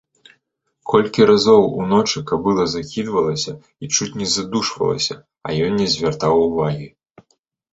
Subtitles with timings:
[0.91, 3.53] Колькі разоў уночы кабыла закідвалася
[3.83, 5.15] і чуць не задушвалася,
[5.49, 6.87] а ён не звяртаў увагі.